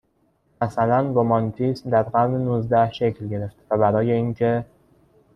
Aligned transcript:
مثلاً 0.61 0.97
رمانتیسم 1.01 1.89
در 1.89 2.03
قرن 2.03 2.31
نوزده 2.31 2.91
شکل 2.91 3.27
گرفت 3.27 3.55
و 3.71 3.77
برای 3.77 4.11
اینکه 4.11 4.65